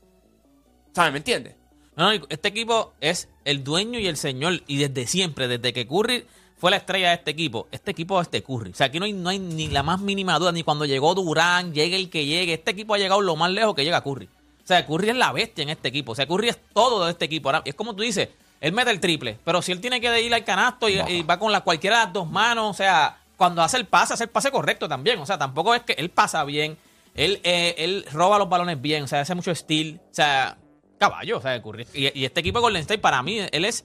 [0.92, 1.12] ¿Sabes?
[1.12, 1.54] ¿Me entiendes?
[1.96, 4.62] No, no, este equipo es el dueño y el señor.
[4.66, 6.24] Y desde siempre, desde que Curry
[6.56, 8.70] fue la estrella de este equipo, este equipo es este Curry.
[8.70, 11.14] O sea, aquí no hay, no hay ni la más mínima duda, ni cuando llegó
[11.14, 12.54] Durán, llegue el que llegue.
[12.54, 14.26] Este equipo ha llegado lo más lejos que llega Curry.
[14.26, 16.12] O sea, Curry es la bestia en este equipo.
[16.12, 17.48] O sea, Curry es todo de este equipo.
[17.48, 18.28] Ahora, es como tú dices,
[18.60, 21.38] él mete el triple, pero si él tiene que ir al canasto y, y va
[21.38, 24.30] con la, cualquiera de las dos manos, o sea, cuando hace el pase, hace el
[24.30, 25.18] pase correcto también.
[25.20, 26.76] O sea, tampoco es que él pasa bien,
[27.14, 30.00] él, eh, él roba los balones bien, o sea, hace mucho steal.
[30.10, 30.58] O sea,
[30.98, 31.62] caballo, o sea.
[31.94, 33.84] Y, y este equipo de Golden State, para mí, él es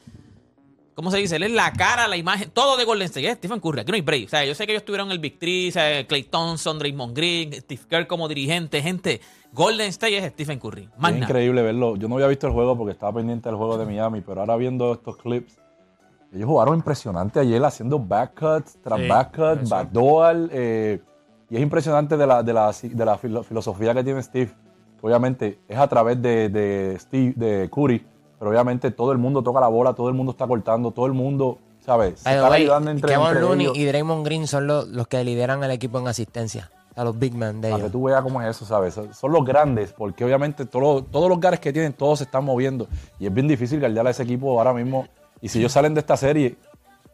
[0.96, 1.38] ¿Cómo se dice?
[1.38, 3.28] Él es la cara, la imagen, todo de Golden State.
[3.28, 3.82] Es Stephen Curry.
[3.82, 4.26] Aquí no hay break.
[4.28, 7.16] O sea, yo sé que ellos tuvieron el Big Three, o sea, Clay Thompson, Draymond
[7.16, 8.82] Green, Steve Kerr como dirigente.
[8.82, 9.20] Gente,
[9.52, 10.88] Golden State es Stephen Curry.
[11.04, 11.96] Es increíble verlo.
[11.96, 14.56] Yo no había visto el juego porque estaba pendiente del juego de Miami, pero ahora
[14.56, 15.58] viendo estos clips,
[16.32, 20.50] ellos jugaron impresionante ayer haciendo backcuts, tras Sí, backcuts, backdoor.
[20.52, 21.00] eh,
[21.50, 24.52] y es impresionante de la, de la, de la filo- filosofía que tiene Steve.
[25.02, 28.04] Obviamente es a través de, de Steve, de Curry,
[28.44, 31.14] pero obviamente todo el mundo toca la bola, todo el mundo está cortando, todo el
[31.14, 32.20] mundo, ¿sabes?
[32.20, 33.78] Se están ayudando entre, Kevin entre Looney ellos.
[33.78, 36.70] y Draymond Green son los, los que lideran el equipo en asistencia.
[36.98, 37.92] A los big men de Para que ellos.
[37.94, 38.96] tú veas cómo es eso, ¿sabes?
[39.14, 42.86] Son- los grandes, porque obviamente todos, todos los gares que tienen, todos se están moviendo.
[43.18, 45.08] Y es bien difícil guardar a ese equipo ahora mismo.
[45.42, 46.58] Y si ellos salen de esta serie,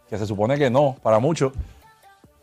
[0.09, 1.53] que se supone que no, para muchos,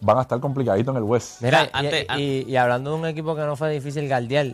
[0.00, 1.42] van a estar complicaditos en el West.
[1.42, 4.52] Mira, Ya, antes- y, y- y hablando de un equipo que no fue difícil guardiar,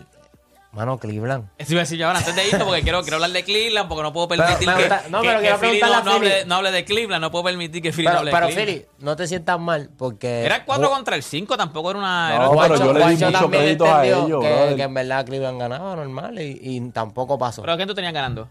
[0.72, 1.48] mano, Cleveland.
[1.58, 3.88] Eso iba a decir yo ahora antes de irnos porque quiero, quiero hablar de Cleveland
[3.88, 6.10] porque no puedo Pero permitir que, gusta- no, que- pero que quiero Philly no, no
[6.12, 7.20] hable, no de Cleveland.
[7.22, 8.52] No puedo permitir que Philly no Pero, hable pero de.
[8.54, 10.44] Philly, no te sientas mal porque...
[10.44, 12.30] Era 4 contra el 5, tampoco era una...
[12.30, 14.40] No, pero cuatro- yo le di también créditos a ellos,
[14.76, 17.62] que, en verdad Cleveland ganaba normal y, y tampoco pasó.
[17.62, 18.48] ¿Pero quién tú tenías ganando?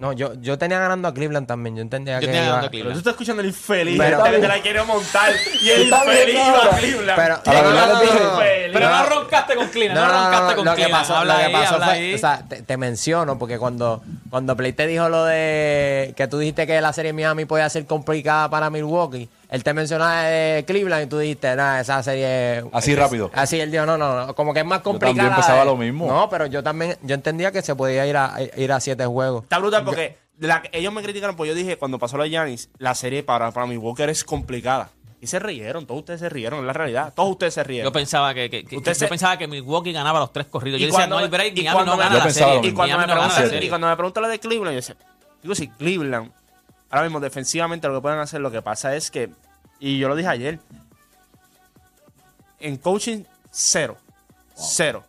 [0.00, 1.74] no, yo, yo tenía ganando a Cleveland también.
[1.74, 2.94] Yo entendía Yo que tenía iba- ganando a Pero Cleveland.
[2.94, 3.98] tú estás escuchando el infeliz.
[3.98, 5.32] Pero- te la quiere montar.
[5.60, 6.76] Y el infeliz ahora.
[6.76, 7.20] a Cleveland.
[7.20, 8.36] Pero, A la verdad no, no, no,
[8.72, 8.78] no.
[8.78, 11.02] Pero no roncaste con Cleveland, no, No, no, no, roncaste no, con lo que Cleveland.
[11.02, 12.14] pasó, habla lo que pasó habla fue, ahí.
[12.14, 16.38] o sea, te, te menciono porque cuando, cuando Play te dijo lo de que tú
[16.38, 21.04] dijiste que la serie Miami podía ser complicada para Milwaukee, él te mencionaba de Cleveland
[21.04, 22.64] y tú dijiste, nada, esa serie...
[22.72, 23.30] Así es- rápido.
[23.34, 25.14] Así él dijo, no, no, no, como que es más complicada.
[25.16, 26.06] también pensaba lo mismo.
[26.06, 29.44] No, pero yo también, yo entendía que se podía ir a, ir a siete juegos.
[29.44, 32.68] Está brutal porque la- ellos me criticaron, pues yo dije, cuando pasó lo de Giannis,
[32.78, 34.90] la serie para, para mi Walker es complicada.
[35.20, 37.12] Y se rieron, todos ustedes se rieron, es la realidad.
[37.14, 37.86] Todos ustedes se rieron.
[37.88, 40.78] Yo pensaba que, que- que- Usted yo se- pensaba que Milwaukee ganaba los tres corridos.
[40.78, 42.30] Y Yo decía, cuando no hay me- break, y Miami cuando no me- gana la
[42.30, 42.70] serie.
[42.70, 44.96] y, cuando me preguntan, y cuando me preguntan lo de Cleveland, yo decía,
[45.42, 46.30] digo, si Cleveland,
[46.90, 49.30] ahora mismo defensivamente lo que pueden hacer, lo que pasa es que,
[49.80, 50.60] y yo lo dije ayer,
[52.60, 53.96] en coaching, cero.
[54.54, 55.04] Cero.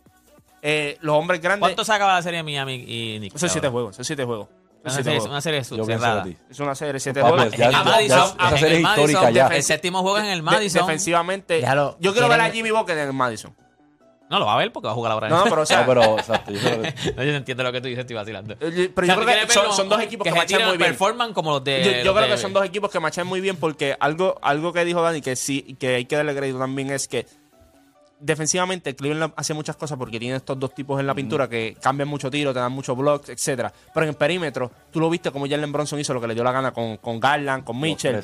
[0.62, 3.36] Eh, los hombres grandes, ¿Cuánto se acaba la serie Miami y Knicks?
[3.36, 4.48] esos siete juegos, esos siete juegos.
[4.82, 5.28] Una serie, juegos.
[5.30, 6.26] una serie cerrada.
[6.50, 7.56] Es una serie de siete Papi, juegos.
[7.56, 9.46] ya- En ya- el Madison, ya- en esa el serie es Madison, histórica ya.
[9.56, 10.80] El séptimo juego es en el Madison.
[10.86, 11.64] defensivamente,
[12.00, 13.54] yo quiero ver a Jimmy Butler en el Madison.
[14.30, 15.28] No lo va a ver porque va a jugar ahora.
[15.28, 16.52] No, no, pero o sea, No, pero, exacto.
[16.52, 18.54] yo que- No, yo entiendo lo que tú dices, estoy vacilando.
[18.54, 18.58] eh,
[18.94, 20.90] pero O sea, yo creo que son, dos equipos que, se machan muy bien.
[20.90, 21.82] performan como los de.
[21.82, 24.38] Yo, yo los creo de- que son dos equipos que machan muy bien porque algo,
[24.40, 27.26] algo que dijo Dani que sí, que hay que darle crédito también es que
[28.20, 32.08] defensivamente Cleveland hace muchas cosas porque tiene estos dos tipos en la pintura que cambian
[32.08, 33.72] mucho tiro, te dan muchos blocks, etcétera.
[33.92, 36.44] Pero en el perímetro, tú lo viste como Jalen Bronson hizo lo que le dio
[36.44, 38.22] la gana con, con Garland, con Mitchell.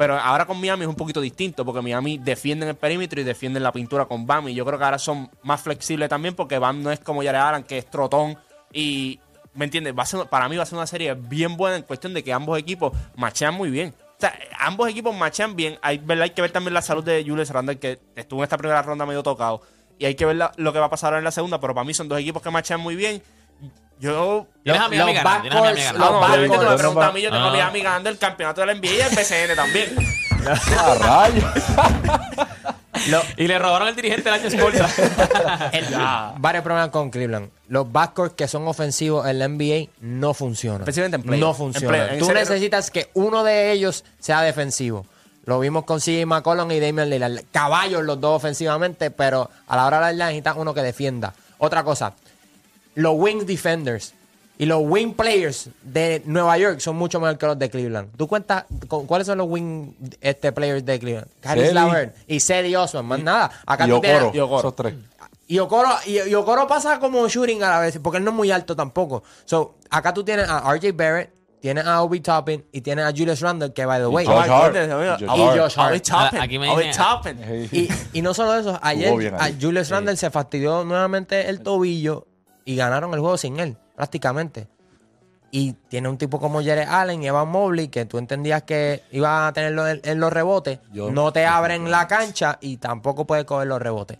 [0.00, 3.62] Pero ahora con Miami es un poquito distinto porque Miami defienden el perímetro y defienden
[3.62, 4.48] la pintura con Bam.
[4.48, 7.38] Y yo creo que ahora son más flexibles también porque Bam no es como Jared
[7.38, 8.38] Allen, que es trotón.
[8.72, 9.20] Y,
[9.52, 9.92] ¿me entiendes?
[9.94, 12.24] Va a ser, para mí va a ser una serie bien buena en cuestión de
[12.24, 13.94] que ambos equipos machean muy bien.
[14.20, 15.78] O sea, ambos equipos machean bien.
[15.80, 16.24] Hay, ¿verdad?
[16.24, 19.06] hay que ver también la salud de Julius Randle, que estuvo en esta primera ronda
[19.06, 19.62] medio tocado.
[19.98, 21.58] Y hay que ver la- lo que va a pasar ahora en la segunda.
[21.58, 23.22] Pero para mí son dos equipos que machean muy bien.
[23.98, 24.46] Yo.
[24.62, 25.98] Tienes a a Miami backcourts, ganando.
[25.98, 26.78] No, no, Los obviamente tú me backcourts.
[26.80, 27.52] preguntas a mí, yo tengo a Ah.
[27.52, 29.96] Miami ganando el campeonato de la NBA y el PCN también.
[30.78, 31.44] ¡Ah, rayos!
[33.36, 34.88] Y le robaron el dirigente el año escolta.
[35.72, 35.86] El-
[36.38, 37.50] varios problemas con Cleveland.
[37.68, 40.80] Los backcourts que son ofensivos en la NBA no funcionan.
[40.82, 41.40] Especialmente en.
[41.40, 41.88] No En funcionan.
[41.90, 42.40] play- en Tú serio.
[42.40, 45.06] necesitas que uno de ellos sea defensivo.
[45.46, 47.40] Lo vimos con CJ McCollum y Damian Lillard.
[47.50, 51.32] Caballos los dos ofensivamente, pero a la hora de la verdad necesitas uno que defienda.
[51.58, 52.12] Otra cosa,
[52.94, 54.14] los wing defenders
[54.60, 58.14] y los wing players de Nueva York son mucho mejor que los de Cleveland.
[58.16, 61.28] ¿Tú cuentas con, cuáles son los wing este, players de Cleveland?
[61.40, 61.72] Caris.
[61.72, 63.06] Lavert y Cedi Osman.
[63.06, 63.50] Más nada.
[63.64, 64.58] Acá Y tú tienes- Okoro, y Okoro.
[64.60, 64.94] esos tres.
[65.48, 68.36] y Okoro, y, y Okoro pasa como shooting a la vez, porque él no es
[68.36, 69.22] muy alto tampoco.
[69.46, 73.40] So, acá tú tienes a RJ Barrett, tienes a Obi Toppin y tienes a Julius
[73.40, 74.26] Randle, que by the way.
[74.26, 74.76] Josh Hart.
[74.76, 75.90] Y Y Josh Hart.
[75.92, 76.40] Obi Toppin.
[76.40, 77.68] Aquí me Obi Toppin.
[77.72, 79.48] Y, y no solo eso, ayer a.
[79.58, 82.26] Julius Randle se fastidió nuevamente el tobillo
[82.64, 84.66] y ganaron el juego sin él, prácticamente.
[85.50, 89.44] Y tiene un tipo como Jared Allen y Evan Mobley, que tú entendías que iban
[89.48, 93.44] a tenerlo en, en los rebotes, Yo- no te abren la cancha y tampoco puedes
[93.44, 94.18] coger los rebotes.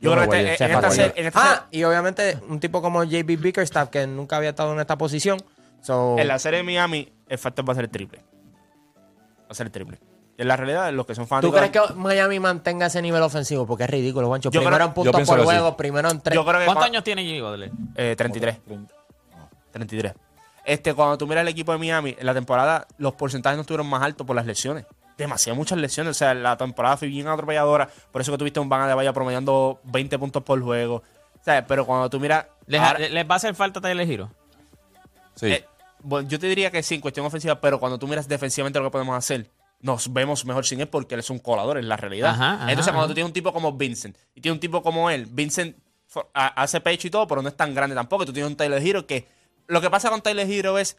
[0.00, 1.06] Yo creo que este- Se en esta fastidió.
[1.08, 4.72] serie- en esta Ah, y obviamente un tipo como JB Bickerstaff, que nunca había estado
[4.74, 5.38] en esta posición.
[5.80, 8.18] So, En la serie de Miami, el factor va a ser el triple.
[8.18, 9.98] Va a ser el triple.
[10.36, 11.56] En la realidad, los que son ¿Tú fanáticos.
[11.58, 13.66] crees que Miami mantenga ese nivel ofensivo?
[13.66, 14.50] Porque es ridículo, Juancho.
[14.50, 15.50] Yo Primero creo- en puntos pienso por que sí.
[15.52, 16.34] juego, primero en tres.
[16.34, 17.70] Yo creo que ¿Cuántos años tiene Jimmy Butler?
[17.94, 18.58] Eh, 33.
[19.72, 20.14] 33.
[20.64, 23.86] Este, cuando tú miras el equipo de Miami, en la temporada los porcentajes no estuvieron
[23.86, 24.86] más altos por las lesiones.
[25.16, 26.10] Demasiadas muchas lesiones.
[26.12, 27.88] O sea, la temporada fue bien atropelladora.
[28.10, 30.96] Por eso que tuviste un Van de Valla promediando 20 puntos por juego.
[30.96, 32.46] O sea, pero cuando tú miras.
[32.66, 34.30] ¿Les, ahora- les va a hacer falta Tyler Hero?
[35.36, 35.46] Sí.
[35.52, 35.64] eh,
[36.00, 38.86] bueno, yo te diría que sí, en cuestión ofensiva, pero cuando tú miras defensivamente lo
[38.86, 39.48] que podemos hacer,
[39.84, 42.30] nos vemos mejor sin él porque él es un colador, en la realidad.
[42.30, 45.10] Ajá, ajá, Entonces, cuando tú tienes un tipo como Vincent y tienes un tipo como
[45.10, 48.24] él, Vincent for- a- hace pecho y todo, pero no es tan grande tampoco.
[48.24, 49.28] Tú tienes un Tyler Hero que.
[49.66, 50.96] Lo que pasa con Tyler Hero es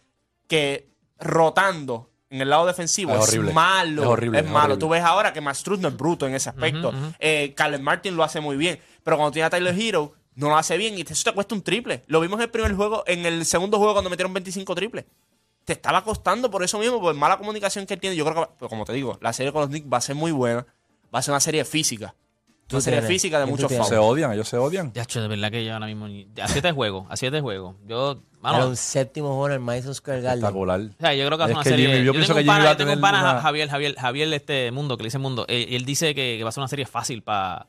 [0.47, 0.87] que
[1.19, 3.53] rotando en el lado defensivo Es es, horrible.
[3.53, 4.01] malo.
[4.03, 4.57] Es horrible, es malo.
[4.73, 4.77] horrible.
[4.79, 6.93] Tú ves ahora que Mastruz no es bruto en ese aspecto.
[7.19, 8.79] Eh, Caleb Martin lo hace muy bien.
[9.03, 11.61] Pero cuando tiene a Tyler Hero, no lo hace bien y eso te cuesta un
[11.61, 12.03] triple.
[12.07, 15.05] Lo vimos en el primer juego, en el segundo juego cuando metieron 25 triples.
[15.65, 18.15] Te estaba costando por eso mismo, por mala comunicación que él tiene.
[18.15, 20.15] Yo creo que, pero como te digo, la serie con los Knicks va a ser
[20.15, 20.65] muy buena.
[21.13, 22.15] Va a ser una serie física.
[22.71, 23.07] Una serie tienes.
[23.15, 23.87] física de ¿Qué tú muchos tienes?
[23.87, 24.91] Se odian, ellos se odian.
[24.93, 26.07] Ya, de verdad que yo ahora mismo.
[26.07, 27.75] ni- A siete juegos, a siete juegos.
[27.87, 28.21] Yo.
[28.41, 30.39] mano, Era un séptimo juego en el Madison Square Garden.
[30.39, 30.79] Espectacular.
[30.81, 31.87] O sea, yo creo que hace Es una que serie.
[31.93, 34.33] Jimmy, yo pienso tengo que un pana, yo tengo un pana, una- Javier, Javier, Javier,
[34.33, 35.45] este mundo, que le dice mundo.
[35.49, 37.67] y él dice que, que va a ser una serie fácil para.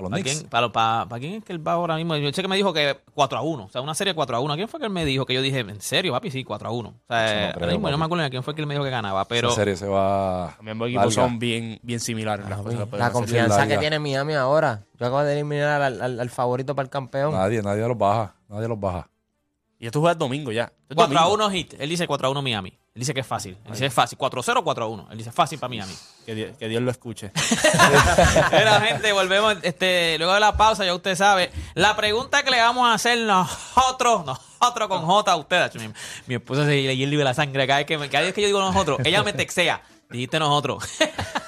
[0.00, 0.38] A los ¿Para Knicks.
[0.40, 2.16] quién, para, para- para quién es que él va ahora mismo?
[2.16, 3.64] Yo sé que me dijo que 4 a 1.
[3.64, 4.52] O sea, una serie 4 a 1.
[4.52, 5.24] ¿A quién fue que él me dijo?
[5.26, 6.30] Que yo dije, ¿en serio, papi?
[6.30, 6.88] Sí, 4 a 1.
[6.88, 8.74] O sea, no ahora creo, mismo no me acuerdo de quién fue que él me
[8.74, 9.24] dijo que ganaba.
[9.26, 10.54] Pero Esa serie se va.
[10.56, 12.44] También ambos equipos son bien, bien similares.
[12.44, 13.12] en las La hacer.
[13.12, 14.84] confianza que tiene Miami ahora.
[14.98, 17.32] Yo acabo de eliminar al, al- al favorito para el campeón.
[17.32, 18.34] Nadie, nadie los baja.
[18.48, 19.08] Nadie los baja.
[19.78, 20.72] Y esto juega el domingo ya.
[20.88, 21.34] Es 4 a domingo.
[21.46, 21.74] 1 hit.
[21.78, 22.76] Él dice 4 a 1 Miami.
[22.92, 23.56] Él dice que es fácil.
[23.66, 24.18] Él dice es fácil.
[24.18, 25.08] 4 a 0 4 a 1.
[25.12, 25.94] Él dice fácil para Miami.
[26.26, 27.30] Que, Dios, que Dios lo escuche.
[28.52, 31.52] Mira, gente, volvemos este, luego de la pausa, ya usted sabe.
[31.74, 35.74] La pregunta que le vamos a hacer nosotros, nosotros con J a usted.
[35.74, 35.92] Mi,
[36.26, 38.60] mi esposa se le hierve la sangre cada vez, que, cada vez que yo digo
[38.60, 38.98] nosotros.
[39.04, 39.82] Ella me texea.
[40.10, 40.82] Dijiste nosotros.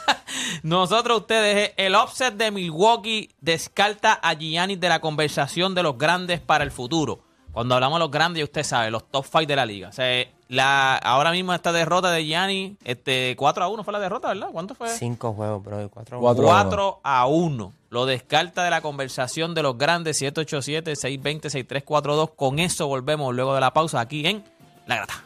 [0.62, 6.40] nosotros, ustedes, el offset de Milwaukee descarta a Giannis de la conversación de los grandes
[6.40, 7.31] para el futuro.
[7.52, 9.88] Cuando hablamos de los grandes, ya usted sabe, los top five de la liga.
[9.88, 14.00] O sea, la, ahora mismo esta derrota de Giannis, este, 4 a 1 fue la
[14.00, 14.48] derrota, ¿verdad?
[14.52, 14.88] ¿Cuánto fue?
[14.88, 15.84] Cinco juegos, bro.
[15.84, 16.44] y Cuatro, Cuatro.
[16.44, 17.72] 4 a 1.
[17.90, 22.30] Lo descarta de la conversación de los grandes 787-620-6342.
[22.34, 24.42] Con eso volvemos luego de la pausa aquí en
[24.86, 25.24] La Grata.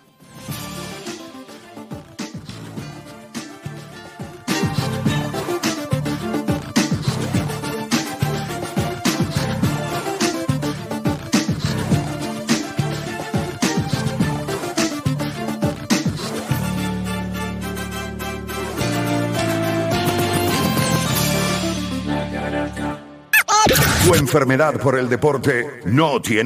[24.07, 26.45] Tu enfermedad por el deporte no tiene